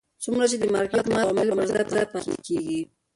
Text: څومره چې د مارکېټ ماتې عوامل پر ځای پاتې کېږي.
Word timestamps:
څومره 0.23 0.45
چې 0.51 0.57
د 0.59 0.63
مارکېټ 0.75 1.05
ماتې 1.11 1.21
عوامل 1.31 1.47
پر 1.55 1.67
ځای 1.93 2.05
پاتې 2.13 2.33
کېږي. 2.45 2.81